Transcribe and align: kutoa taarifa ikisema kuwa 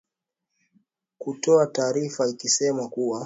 kutoa 1.17 1.67
taarifa 1.67 2.27
ikisema 2.27 2.87
kuwa 2.89 3.19